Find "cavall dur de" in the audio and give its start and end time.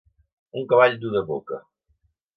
0.71-1.23